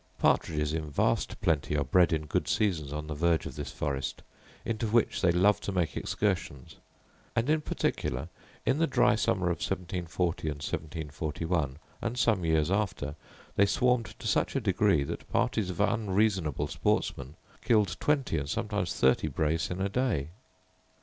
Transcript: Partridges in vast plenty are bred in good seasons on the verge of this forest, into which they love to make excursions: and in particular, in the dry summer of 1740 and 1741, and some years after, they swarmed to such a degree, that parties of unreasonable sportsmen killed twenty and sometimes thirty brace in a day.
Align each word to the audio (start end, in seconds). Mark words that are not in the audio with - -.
Partridges 0.17 0.73
in 0.73 0.89
vast 0.89 1.39
plenty 1.41 1.77
are 1.77 1.83
bred 1.83 2.11
in 2.11 2.25
good 2.25 2.47
seasons 2.47 2.91
on 2.91 3.05
the 3.05 3.13
verge 3.13 3.45
of 3.45 3.53
this 3.55 3.71
forest, 3.71 4.23
into 4.65 4.87
which 4.87 5.21
they 5.21 5.31
love 5.31 5.61
to 5.61 5.71
make 5.71 5.95
excursions: 5.95 6.77
and 7.35 7.47
in 7.51 7.61
particular, 7.61 8.27
in 8.65 8.79
the 8.79 8.87
dry 8.87 9.13
summer 9.13 9.51
of 9.51 9.57
1740 9.59 10.47
and 10.47 10.55
1741, 10.55 11.77
and 12.01 12.17
some 12.17 12.43
years 12.43 12.71
after, 12.71 13.13
they 13.55 13.67
swarmed 13.67 14.17
to 14.17 14.25
such 14.25 14.55
a 14.55 14.59
degree, 14.59 15.03
that 15.03 15.29
parties 15.29 15.69
of 15.69 15.79
unreasonable 15.79 16.65
sportsmen 16.67 17.35
killed 17.63 17.95
twenty 17.99 18.39
and 18.39 18.49
sometimes 18.49 18.95
thirty 18.95 19.27
brace 19.27 19.69
in 19.69 19.79
a 19.79 19.87
day. 19.87 20.29